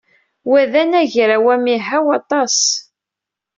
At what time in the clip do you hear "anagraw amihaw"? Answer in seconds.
0.81-2.05